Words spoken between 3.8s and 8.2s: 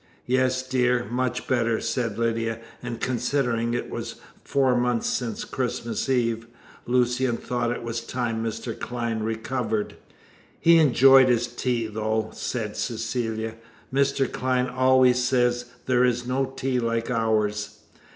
was four months since Christmas Eve, Lucian thought it was